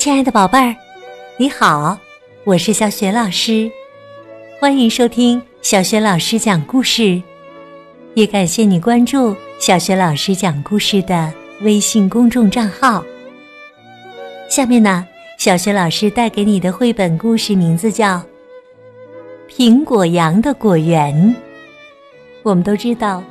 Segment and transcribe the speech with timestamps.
[0.00, 0.74] 亲爱的宝贝儿，
[1.36, 1.94] 你好，
[2.44, 3.70] 我是小雪老师，
[4.58, 7.22] 欢迎收听小雪老师讲故事，
[8.14, 13.04] 也感谢你关注小雪老师讲故事的微信公众账号。
[14.48, 15.06] 下面呢，
[15.36, 18.16] 小雪老师带给你的绘本故事名字叫
[19.50, 21.14] 《苹果羊的果园》。
[22.42, 23.22] 我们都知道，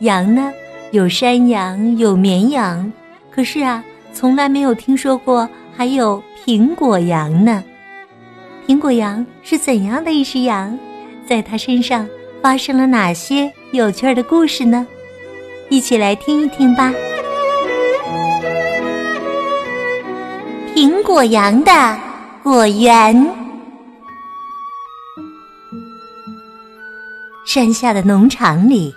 [0.00, 0.52] 羊呢
[0.90, 2.92] 有山羊，有绵羊，
[3.30, 5.48] 可是啊，从来没有听说过。
[5.78, 7.62] 还有苹果羊呢？
[8.66, 10.76] 苹果羊是怎样的一只羊？
[11.24, 12.04] 在它身上
[12.42, 14.84] 发生了哪些有趣的故事呢？
[15.68, 16.92] 一起来听一听吧。
[20.74, 21.96] 苹果羊的
[22.42, 23.32] 果园，
[27.46, 28.92] 山下的农场里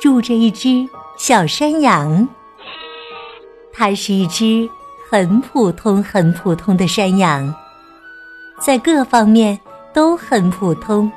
[0.00, 0.84] 住着一只
[1.16, 2.28] 小山羊，
[3.72, 4.68] 它是一只。
[5.10, 7.52] 很普通、很普通的山羊，
[8.60, 9.58] 在各方面
[9.92, 11.10] 都很普通，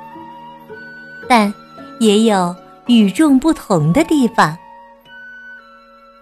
[1.28, 1.54] 但
[2.00, 2.52] 也有
[2.86, 4.58] 与众不同的地方。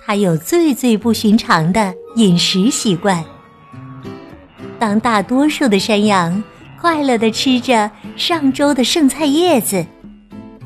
[0.04, 3.24] 它有最最不寻常的饮食习惯。
[4.78, 6.44] 当大多数的山羊
[6.78, 9.82] 快乐的吃着上周的剩菜叶子，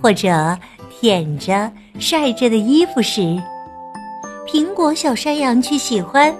[0.02, 0.58] 或者
[0.90, 3.40] 舔着晒着的衣服时，
[4.44, 6.34] 苹果小山羊却喜欢。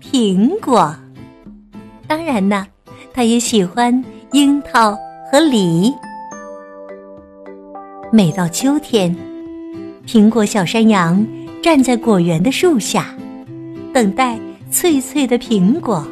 [0.00, 0.96] 苹果，
[2.08, 2.66] 当然呢，
[3.12, 4.96] 他也喜欢樱桃
[5.30, 5.92] 和梨。
[8.10, 9.14] 每到秋天，
[10.06, 11.24] 苹果小山羊
[11.62, 13.14] 站在果园的树下，
[13.92, 14.38] 等待
[14.70, 16.04] 脆脆的苹果、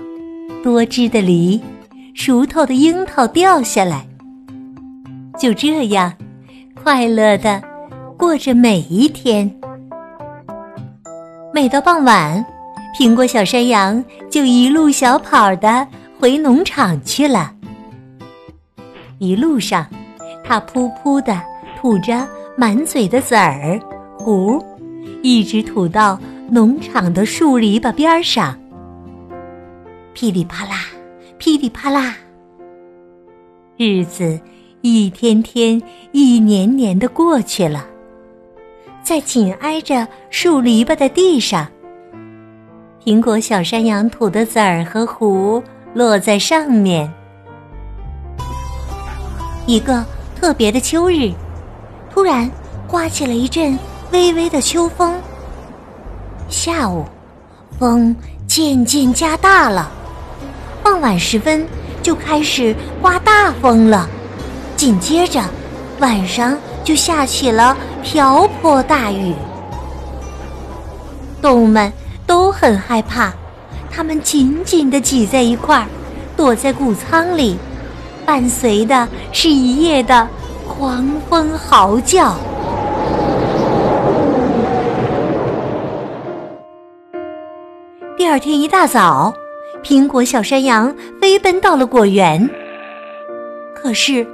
[0.62, 1.60] 多汁的梨、
[2.14, 4.06] 熟透的樱桃掉下来。
[5.38, 6.12] 就这样，
[6.74, 7.62] 快乐的
[8.18, 9.50] 过着每一天。
[11.54, 12.44] 每到傍晚。
[12.98, 15.86] 苹果小山羊就一路小跑的
[16.18, 17.54] 回农场去了。
[19.18, 19.86] 一路上，
[20.42, 21.40] 它噗噗的
[21.80, 22.26] 吐着
[22.56, 23.80] 满嘴的籽儿
[24.18, 24.60] 糊，
[25.22, 26.18] 一直吐到
[26.50, 28.58] 农场的树篱笆边上。
[30.12, 30.86] 噼里啪啦，
[31.38, 32.16] 噼里啪啦，
[33.76, 34.40] 日子
[34.80, 37.86] 一天天、一年年的过去了，
[39.04, 41.64] 在紧挨着树篱笆的地上。
[43.08, 45.62] 苹果小山羊吐的籽儿和核
[45.94, 47.10] 落在上面。
[49.64, 50.04] 一个
[50.38, 51.32] 特别的秋日，
[52.12, 52.50] 突然
[52.86, 53.78] 刮起了一阵
[54.12, 55.14] 微微的秋风。
[56.50, 57.06] 下午，
[57.78, 58.14] 风
[58.46, 59.90] 渐渐加大了，
[60.82, 61.66] 傍晚时分
[62.02, 64.06] 就开始刮大风了。
[64.76, 65.42] 紧接着，
[65.98, 69.34] 晚上就下起了瓢泼大雨。
[71.40, 71.90] 动物们。
[72.28, 73.32] 都很害怕，
[73.90, 75.86] 他们紧紧的挤在一块儿，
[76.36, 77.56] 躲在谷仓里，
[78.26, 80.28] 伴随的是一夜的
[80.68, 82.36] 狂风嚎叫。
[88.18, 89.32] 第二天一大早，
[89.82, 92.46] 苹果小山羊飞奔到了果园，
[93.74, 94.26] 可是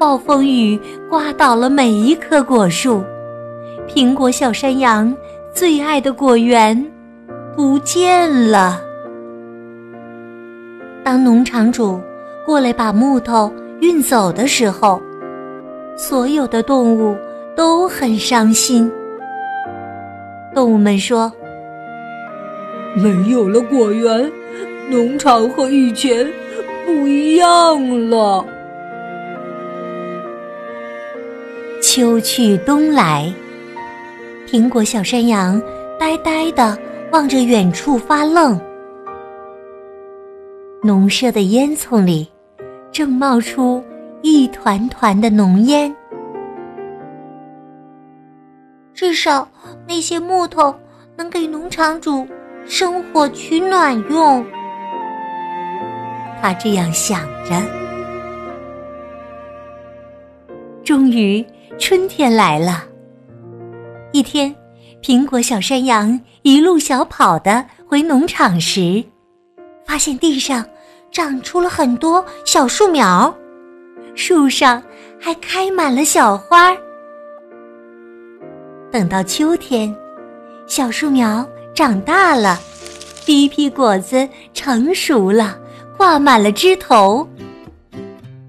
[0.00, 3.04] 暴风雨刮倒了每一棵果树，
[3.86, 5.14] 苹果小山羊
[5.52, 6.93] 最爱的果园。
[7.56, 8.80] 不见了。
[11.04, 12.00] 当农场主
[12.44, 15.00] 过来把木头运走的时候，
[15.96, 17.16] 所有的动物
[17.54, 18.90] 都很伤心。
[20.54, 21.30] 动物们说
[22.96, 24.30] ：“没有了果园，
[24.88, 26.26] 农场和以前
[26.86, 28.44] 不一样了。”
[31.82, 33.32] 秋去冬来，
[34.48, 35.60] 苹果小山羊
[35.98, 36.76] 呆呆的。
[37.14, 38.60] 望着远处发愣，
[40.82, 42.28] 农舍的烟囱里
[42.90, 43.80] 正冒出
[44.20, 45.94] 一团团的浓烟。
[48.92, 49.48] 至少
[49.86, 50.74] 那些木头
[51.16, 52.26] 能给农场主
[52.66, 54.44] 生火取暖用。
[56.42, 57.62] 他这样想着。
[60.82, 61.46] 终于，
[61.78, 62.84] 春天来了。
[64.10, 64.52] 一天。
[65.04, 69.04] 苹果小山羊一路小跑的回农场时，
[69.84, 70.64] 发现地上
[71.12, 73.32] 长出了很多小树苗，
[74.14, 74.82] 树上
[75.20, 76.74] 还开满了小花。
[78.90, 79.94] 等到秋天，
[80.66, 82.58] 小树苗长大了，
[83.26, 85.54] 第一批果子成熟了，
[85.98, 87.28] 挂满了枝头，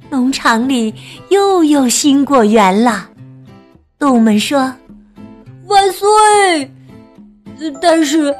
[0.09, 0.93] 农场里
[1.27, 3.09] 又有新果园了。
[3.99, 4.73] 动物们说。
[5.67, 6.71] 万岁！
[7.81, 8.35] 但是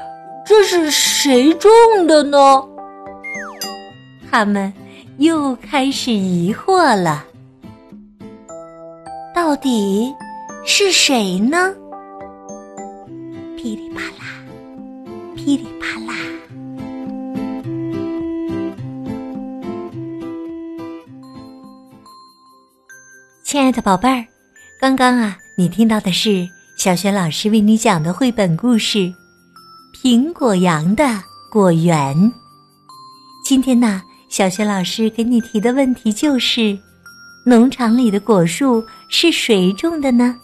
[0.46, 1.72] 这是谁种
[2.06, 2.64] 的呢？
[4.30, 4.72] 他们
[5.18, 7.26] 又开始疑惑了：
[9.34, 10.14] 到底
[10.66, 11.74] 是谁呢？
[13.58, 14.44] 噼里啪啦，
[15.36, 16.14] 噼里啪啦。
[23.44, 24.26] 亲爱的宝贝儿，
[24.80, 28.98] 刚刚啊，你听到的是小雪老师为你讲的绘本故事
[29.94, 32.16] 《苹果羊的果园》。
[33.46, 36.78] 今天呢，小雪老师给你提的问题就是：
[37.46, 40.36] 农场里的果树是谁种的呢？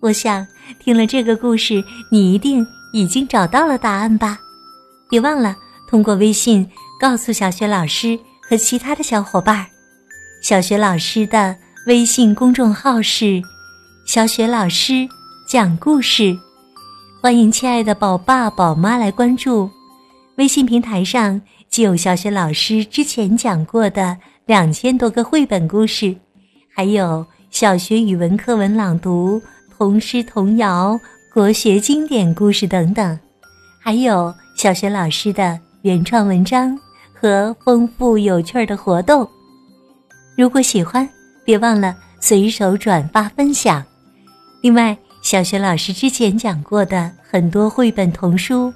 [0.00, 0.44] 我想
[0.80, 4.40] 听了这个故事，你一定已经找到了答案吧？
[5.08, 5.56] 别忘了
[5.88, 6.68] 通过微信
[7.00, 8.18] 告诉小雪老师
[8.48, 9.64] 和其他的小伙伴。
[10.42, 11.56] 小雪老师的。
[11.88, 13.42] 微信公众号是
[14.06, 15.04] “小雪老师
[15.52, 16.34] 讲故事”，
[17.20, 19.68] 欢迎亲爱的宝爸宝妈来关注。
[20.36, 21.38] 微信平台上
[21.68, 24.16] 既有小学老师之前讲过的
[24.46, 26.16] 两千多个绘本故事，
[26.74, 29.38] 还有小学语文课文朗读、
[29.76, 30.98] 童诗童谣、
[31.34, 33.20] 国学经典故事等等，
[33.78, 36.74] 还有小学老师的原创文章
[37.12, 39.28] 和丰富有趣的活动。
[40.34, 41.06] 如果喜欢，
[41.44, 43.84] 别忘了随手转发分享。
[44.62, 48.74] 另外，小学老师之前讲过的很多绘本童书，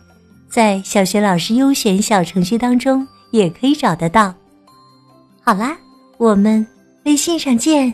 [0.48, 4.32] 在小学老师优选小程序当中也可以找得到。
[5.42, 5.76] 好啦，
[6.18, 6.64] 我们
[7.04, 7.92] 微信上见。